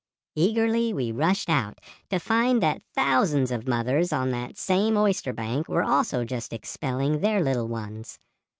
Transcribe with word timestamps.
"Eagerly 0.35 0.91
we 0.93 1.11
rushed 1.11 1.47
out, 1.47 1.77
to 2.09 2.17
find 2.17 2.59
that 2.59 2.81
thousands 2.95 3.51
of 3.51 3.67
mothers 3.67 4.11
on 4.11 4.31
that 4.31 4.57
same 4.57 4.97
oyster 4.97 5.31
bank 5.31 5.67
were 5.67 5.83
also 5.83 6.25
just 6.25 6.53
expelling 6.53 7.19
their 7.21 7.39
little 7.39 7.67
ones. 7.67 8.17